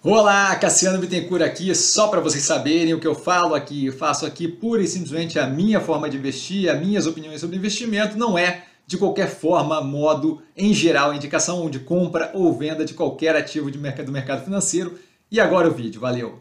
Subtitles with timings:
[0.00, 4.24] Olá, Cassiano Bittencourt aqui, só para vocês saberem o que eu falo aqui, eu faço
[4.24, 8.38] aqui pura e simplesmente a minha forma de investir, as minhas opiniões sobre investimento, não
[8.38, 13.72] é de qualquer forma, modo, em geral, indicação de compra ou venda de qualquer ativo
[13.72, 14.96] de mercado, do mercado financeiro.
[15.32, 16.40] E agora o vídeo, valeu!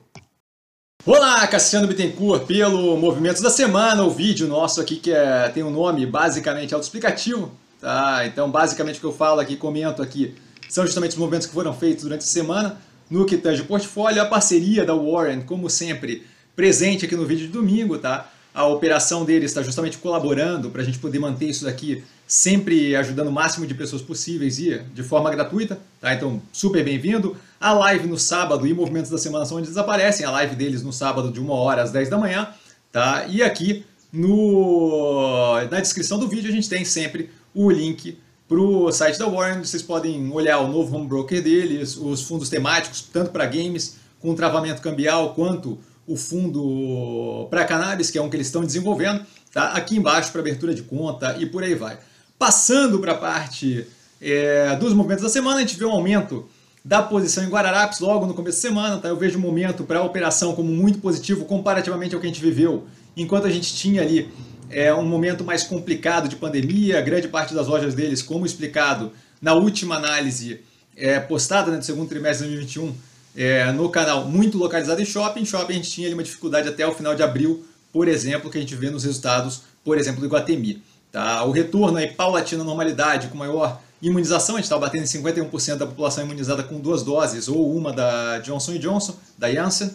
[1.04, 5.72] Olá, Cassiano Bittencourt, pelo Movimentos da Semana, o vídeo nosso aqui que é, tem um
[5.72, 7.52] nome basicamente autoexplicativo,
[7.82, 8.24] tá?
[8.28, 10.36] Então, basicamente o que eu falo aqui, comento aqui,
[10.70, 12.80] são justamente os movimentos que foram feitos durante a semana,
[13.10, 17.48] no que tange o portfólio, a parceria da Warren, como sempre, presente aqui no vídeo
[17.48, 18.32] de domingo, tá?
[18.54, 23.28] A operação deles está justamente colaborando para a gente poder manter isso daqui sempre ajudando
[23.28, 26.14] o máximo de pessoas possíveis e de forma gratuita, tá?
[26.14, 27.38] Então, super bem-vindo.
[27.60, 30.26] A live no sábado e movimentos da semana são onde eles aparecem.
[30.26, 32.50] A live deles no sábado de 1 hora às 10 da manhã,
[32.92, 33.26] tá?
[33.30, 38.18] E aqui no, na descrição do vídeo a gente tem sempre o link
[38.48, 42.48] para o site da Warren, vocês podem olhar o novo home broker deles, os fundos
[42.48, 48.30] temáticos, tanto para games, com travamento cambial, quanto o fundo para cannabis, que é um
[48.30, 49.72] que eles estão desenvolvendo, tá?
[49.72, 52.00] aqui embaixo para abertura de conta e por aí vai.
[52.40, 53.86] Passando para a parte
[54.22, 56.48] é, dos movimentos da semana, a gente vê um aumento
[56.86, 58.98] da posição em Guararapes logo no começo da semana.
[58.98, 59.10] Tá?
[59.10, 62.42] Eu vejo o momento para a operação como muito positivo comparativamente ao que a gente
[62.42, 62.86] viveu,
[63.18, 64.32] enquanto a gente tinha ali
[64.70, 69.54] é um momento mais complicado de pandemia, grande parte das lojas deles, como explicado na
[69.54, 70.62] última análise
[70.96, 72.96] é, postada né, no segundo trimestre de 2021
[73.36, 75.46] é, no canal, muito localizado em shopping.
[75.46, 78.58] Shopping a gente tinha ali uma dificuldade até o final de abril, por exemplo, que
[78.58, 80.82] a gente vê nos resultados, por exemplo, do Iguatemi.
[81.12, 81.44] Tá?
[81.44, 85.76] O retorno aí paulatina à normalidade, com maior imunização, a gente está batendo em 51%
[85.78, 89.92] da população imunizada com duas doses, ou uma da Johnson Johnson, da Janssen,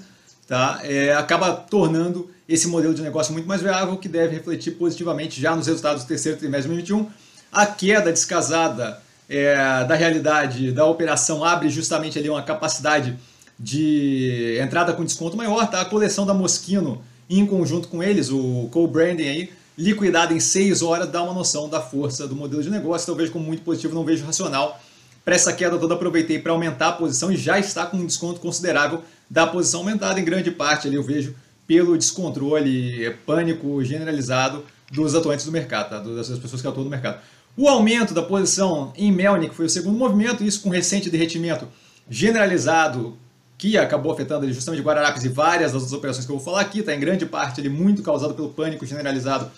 [0.52, 0.80] tá?
[0.84, 5.56] É, acaba tornando esse modelo de negócio muito mais viável, que deve refletir positivamente já
[5.56, 7.10] nos resultados do terceiro trimestre de 2021.
[7.50, 9.00] A queda descasada
[9.30, 13.18] é, da realidade da operação abre justamente ali uma capacidade
[13.58, 15.80] de entrada com desconto maior, tá?
[15.80, 21.08] A coleção da Moschino, em conjunto com eles, o co-branding aí, liquidado em 6 horas,
[21.08, 23.06] dá uma noção da força do modelo de negócio.
[23.06, 24.78] Então eu vejo como muito positivo, não vejo racional.
[25.24, 28.38] Para essa queda toda, aproveitei para aumentar a posição e já está com um desconto
[28.38, 31.34] considerável da posição aumentada, em grande parte ali eu vejo
[31.66, 35.98] pelo descontrole, pânico generalizado dos atuantes do mercado, tá?
[35.98, 37.20] das pessoas que atuam no mercado.
[37.56, 41.68] O aumento da posição em Melnik foi o segundo movimento, isso com recente derretimento
[42.08, 43.16] generalizado
[43.56, 46.80] que acabou afetando justamente Guararapes e várias das outras operações que eu vou falar aqui,
[46.80, 49.50] está em grande parte ele muito causado pelo pânico generalizado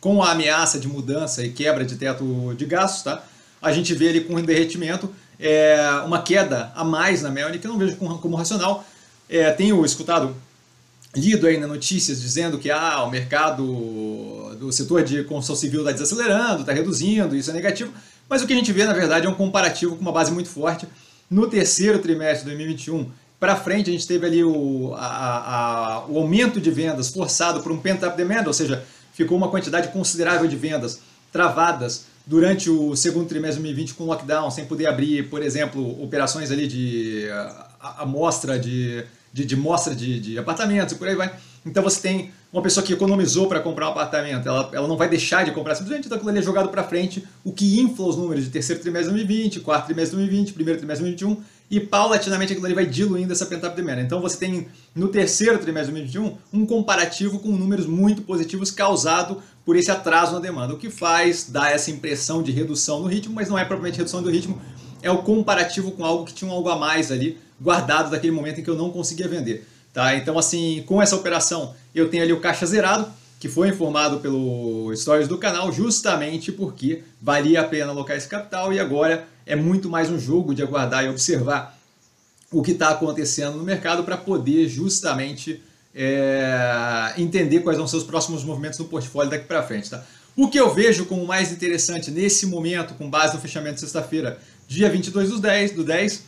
[0.00, 3.22] com a ameaça de mudança e quebra de teto de gastos, tá?
[3.62, 7.70] A gente vê ele com derretimento, é, uma queda a mais na Melnik, que eu
[7.70, 8.84] não vejo como racional.
[9.32, 10.36] É, tenho escutado
[11.16, 15.92] lido aí na notícias dizendo que ah, o mercado do setor de construção civil está
[15.92, 17.90] desacelerando, está reduzindo, isso é negativo.
[18.28, 20.50] Mas o que a gente vê, na verdade, é um comparativo com uma base muito
[20.50, 20.86] forte.
[21.30, 23.10] No terceiro trimestre de 2021
[23.40, 25.06] para frente, a gente teve ali o, a,
[25.96, 29.88] a, o aumento de vendas forçado por um pent-up demand, ou seja, ficou uma quantidade
[29.88, 31.00] considerável de vendas
[31.32, 36.50] travadas durante o segundo trimestre de 2020 com lockdown, sem poder abrir, por exemplo, operações
[36.50, 37.26] ali de
[37.98, 41.34] amostra de de, de mostra de, de apartamentos e por aí vai.
[41.64, 45.08] Então você tem uma pessoa que economizou para comprar um apartamento, ela, ela não vai
[45.08, 48.16] deixar de comprar simplesmente, então aquilo ali é jogado para frente, o que infla os
[48.16, 51.80] números de terceiro trimestre de 2020, quarto trimestre de 2020, primeiro trimestre de 2021, e
[51.80, 54.02] paulatinamente aquilo ali vai diluindo essa pent-up demand.
[54.02, 59.42] Então você tem no terceiro trimestre de 2021 um comparativo com números muito positivos causado
[59.64, 63.34] por esse atraso na demanda, o que faz dar essa impressão de redução no ritmo,
[63.34, 64.60] mas não é propriamente redução do ritmo,
[65.02, 68.60] é o comparativo com algo que tinha um algo a mais ali guardado daquele momento
[68.60, 69.66] em que eu não conseguia vender.
[69.92, 70.16] Tá?
[70.16, 73.06] Então, assim, com essa operação, eu tenho ali o caixa zerado,
[73.38, 78.72] que foi informado pelo Stories do canal, justamente porque valia a pena alocar esse capital
[78.72, 81.76] e agora é muito mais um jogo de aguardar e observar
[82.52, 85.62] o que está acontecendo no mercado para poder justamente
[85.94, 89.90] é, entender quais vão ser os próximos movimentos no portfólio daqui para frente.
[89.90, 90.02] Tá?
[90.36, 94.38] O que eu vejo como mais interessante nesse momento, com base no fechamento de sexta-feira,
[94.66, 96.24] dia 22 do 10, do 10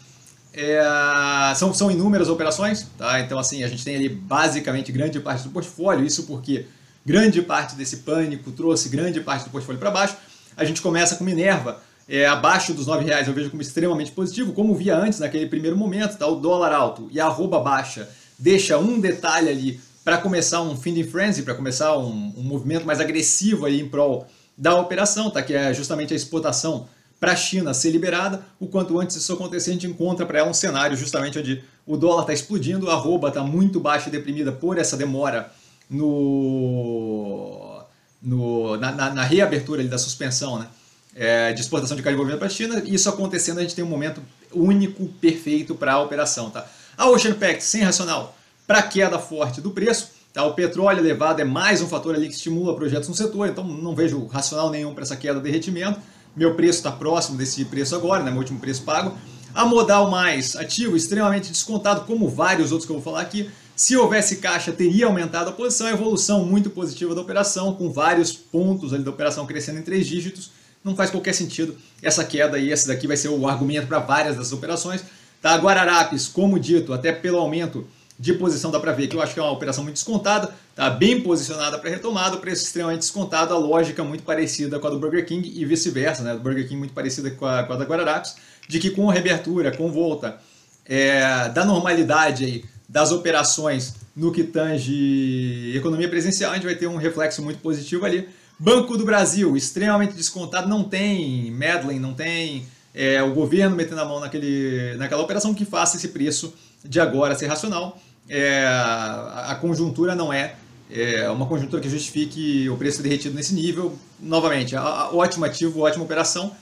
[0.52, 3.20] é, são, são inúmeras operações, tá?
[3.20, 6.66] então assim, a gente tem ali basicamente grande parte do portfólio, isso porque
[7.04, 10.16] grande parte desse pânico trouxe grande parte do portfólio para baixo.
[10.56, 14.52] A gente começa com Minerva, é, abaixo dos R$ reais eu vejo como extremamente positivo,
[14.52, 16.26] como via antes naquele primeiro momento, tá?
[16.26, 18.08] o dólar alto e a arroba baixa
[18.38, 23.00] deixa um detalhe ali para começar um finding frenzy, para começar um, um, movimento mais
[23.00, 24.26] agressivo aí em prol
[24.56, 25.42] da operação, tá?
[25.42, 26.86] que é justamente a exportação
[27.18, 28.44] para a China ser liberada.
[28.60, 31.96] O quanto antes isso acontecer, a gente encontra para ela um cenário justamente onde o
[31.96, 35.50] dólar está explodindo, a arroba está muito baixa e deprimida por essa demora
[35.88, 37.82] no,
[38.22, 40.66] no na, na, na, reabertura da suspensão né,
[41.14, 42.82] é, de exportação de carne bovina para a China.
[42.84, 44.20] Isso acontecendo, a gente tem um momento
[44.52, 46.50] único, perfeito para a operação.
[46.50, 46.66] Tá?
[46.96, 48.36] A Ocean Pact sem racional
[48.66, 50.10] para queda forte do preço.
[50.32, 50.44] Tá?
[50.44, 53.94] O petróleo elevado é mais um fator ali que estimula projetos no setor, então não
[53.94, 56.00] vejo racional nenhum para essa queda de derretimento.
[56.36, 58.30] Meu preço está próximo desse preço agora, né?
[58.30, 59.16] meu último preço pago.
[59.54, 63.48] A modal mais ativo, extremamente descontado, como vários outros que eu vou falar aqui.
[63.76, 65.86] Se houvesse caixa, teria aumentado a posição.
[65.86, 70.06] A evolução muito positiva da operação, com vários pontos ali da operação crescendo em três
[70.06, 70.50] dígitos.
[70.82, 72.72] Não faz qualquer sentido essa queda aí.
[72.72, 75.04] Esse daqui vai ser o argumento para várias das operações.
[75.44, 75.56] Tá?
[75.56, 77.86] Guararapes, como dito, até pelo aumento
[78.18, 80.88] de posição dá para ver que eu acho que é uma operação muito descontada, tá
[80.88, 85.26] bem posicionada para retomada, preço extremamente descontado, a lógica muito parecida com a do Burger
[85.26, 86.32] King e vice-versa, né?
[86.32, 88.36] Do Burger King muito parecida com a, com a da Guararapes,
[88.66, 90.40] de que com reabertura, com volta
[90.86, 96.86] é, da normalidade aí, das operações no que tange economia presencial, a gente vai ter
[96.86, 98.26] um reflexo muito positivo ali.
[98.58, 104.04] Banco do Brasil, extremamente descontado, não tem Medlin, não tem é, o governo metendo a
[104.04, 106.54] mão naquele, naquela operação que faça esse preço
[106.84, 108.00] de agora ser racional.
[108.28, 110.54] É, a conjuntura não é,
[110.90, 113.98] é, uma conjuntura que justifique o preço derretido nesse nível.
[114.20, 116.52] Novamente, a, a, ótimo ativo, ótima operação.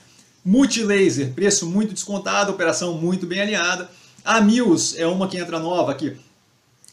[0.43, 3.89] Multilaser, preço muito descontado, operação muito bem alinhada.
[4.25, 6.17] A Mills é uma que entra nova aqui.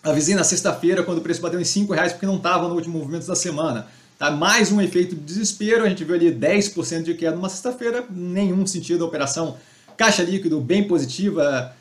[0.02, 2.98] Avisei na sexta-feira, quando o preço bateu em 5 reais, porque não estava no último
[2.98, 3.86] movimento da semana.
[4.20, 4.30] Tá?
[4.30, 8.66] Mais um efeito de desespero, a gente viu ali 10% de queda numa sexta-feira, nenhum
[8.66, 9.56] sentido a operação.
[9.96, 11.74] Caixa líquido bem positiva,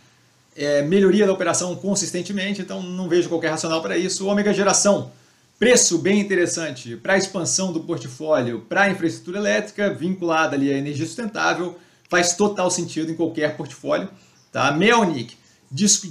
[0.56, 4.26] é, melhoria da operação consistentemente, então não vejo qualquer racional para isso.
[4.26, 5.12] Ômega Geração,
[5.60, 11.78] preço bem interessante para expansão do portfólio para infraestrutura elétrica, vinculada ali à energia sustentável,
[12.08, 14.08] faz total sentido em qualquer portfólio.
[14.50, 14.72] Tá?
[14.72, 15.36] Melnick,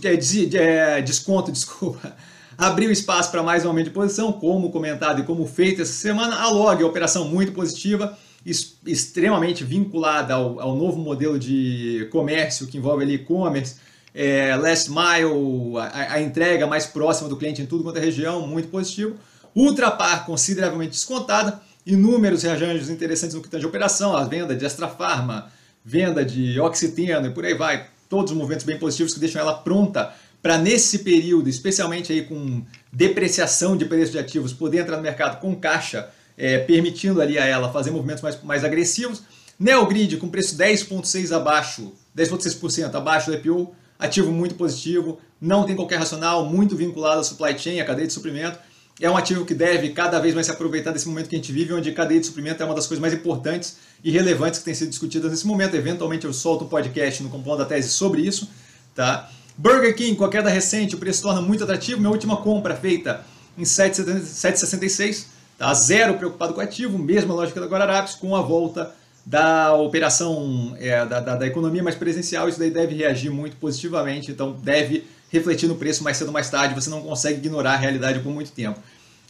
[0.04, 2.14] é, é, desconto, desculpa,
[2.58, 6.34] abriu espaço para mais um aumento de posição, como comentado e como feito essa semana.
[6.34, 13.05] A Log, operação muito positiva, extremamente vinculada ao, ao novo modelo de comércio que envolve
[13.05, 13.76] ali e-commerce,
[14.12, 18.44] é, last mile, a, a, entrega mais próxima do cliente em tudo quanto é região,
[18.44, 19.14] muito positivo.
[19.55, 25.52] Ultrapar consideravelmente descontada, inúmeros reajos interessantes no que tange operação, a venda de Extra Farma,
[25.84, 29.55] venda de Oxiteno e por aí vai, todos os movimentos bem positivos que deixam ela
[29.55, 30.12] pronta
[30.43, 32.62] para nesse período, especialmente aí com
[32.93, 37.44] depreciação de preço de ativos, poder entrar no mercado com caixa, é, permitindo ali a
[37.44, 39.23] ela fazer movimentos mais, mais agressivos.
[39.58, 45.99] Neogrid com preço 10,6 abaixo, 10,6% abaixo do IPO, ativo muito positivo, não tem qualquer
[45.99, 48.58] racional, muito vinculado à supply chain, à cadeia de suprimento.
[49.00, 51.52] É um ativo que deve cada vez mais se aproveitar desse momento que a gente
[51.52, 54.64] vive, onde a cadeia de suprimento é uma das coisas mais importantes e relevantes que
[54.64, 55.75] tem sido discutidas nesse momento.
[55.76, 58.49] Eventualmente eu solto um podcast no Compondo da Tese sobre isso.
[58.94, 59.31] Tá?
[59.58, 61.99] Burger King, com a queda recente, o preço torna muito atrativo.
[61.99, 63.25] Minha última compra feita
[63.58, 65.25] em 7,66,
[65.58, 65.75] tá?
[65.75, 68.94] zero preocupado com o ativo, mesma lógica da Guararapes, com a volta
[69.26, 74.31] da operação é, da, da, da, economia mais presencial, isso daí deve reagir muito positivamente,
[74.31, 77.76] então deve refletir no preço mais cedo ou mais tarde, você não consegue ignorar a
[77.76, 78.78] realidade por muito tempo.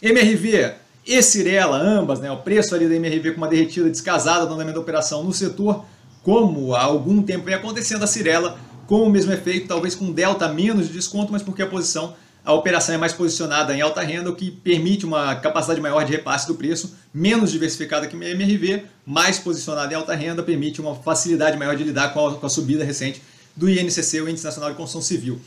[0.01, 0.75] MRV
[1.07, 4.75] e Cirela, ambas, né, o preço ali da MRV com uma derretida descasada do andamento
[4.75, 5.85] da operação no setor,
[6.23, 8.59] como há algum tempo vem acontecendo, a Cirela
[8.89, 12.55] com o mesmo efeito, talvez com delta menos de desconto, mas porque a posição a
[12.55, 16.47] operação é mais posicionada em alta renda, o que permite uma capacidade maior de repasse
[16.47, 21.59] do preço, menos diversificada que a MRV, mais posicionada em alta renda, permite uma facilidade
[21.59, 23.21] maior de lidar com a, com a subida recente
[23.55, 25.39] do INCC, o Índice Nacional de Construção Civil.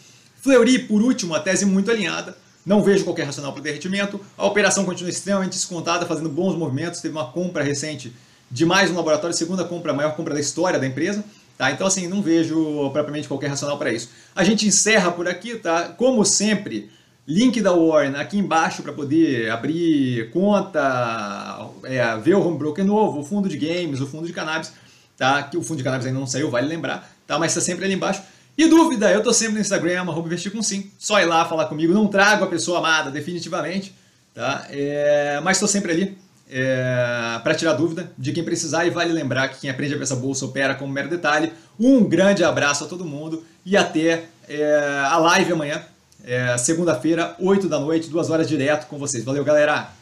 [0.42, 4.45] Fleury, por último, a tese muito alinhada, não vejo qualquer racional para o derretimento, a
[4.45, 8.14] operação continua extremamente descontada, fazendo bons movimentos, teve uma compra recente
[8.52, 11.26] de mais um laboratório, segunda compra, a maior compra da história da empresa,
[11.58, 11.72] Tá?
[11.72, 14.10] Então, assim, não vejo propriamente qualquer racional para isso.
[14.36, 15.90] A gente encerra por aqui, tá?
[15.90, 16.90] Como sempre,
[17.28, 23.20] link da Warren aqui embaixo para poder abrir conta, é, ver o home broker novo,
[23.20, 24.74] o fundo de games, o fundo de cannabis,
[25.18, 25.44] tá?
[25.44, 27.38] Que o fundo de cannabis ainda não saiu, vale lembrar, tá?
[27.38, 28.22] Mas está sempre ali embaixo.
[28.58, 30.92] E dúvida, eu tô sempre no Instagram, arroba investir com sim.
[30.98, 33.96] Só ir lá falar comigo, não trago a pessoa amada, definitivamente,
[34.34, 34.66] tá?
[34.70, 36.18] É, mas estou sempre ali
[36.52, 40.04] é, para tirar dúvida de quem precisar e vale lembrar que quem aprende a ver
[40.04, 41.54] essa bolsa opera como mero detalhe.
[41.80, 45.81] Um grande abraço a todo mundo e até é, a live amanhã,
[46.26, 49.24] é, segunda-feira, 8 da noite, duas horas direto com vocês.
[49.24, 50.01] Valeu, galera!